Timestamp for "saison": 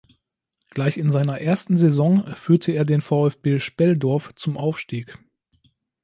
1.77-2.25